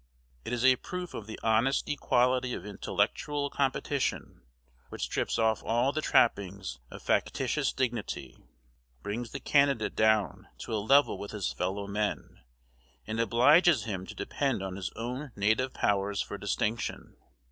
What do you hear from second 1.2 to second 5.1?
the honest equality of intellectual competition, which